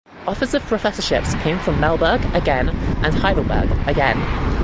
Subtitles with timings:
[0.25, 4.17] Offers of professorships came from Marburg (again) and Heidelberg (again).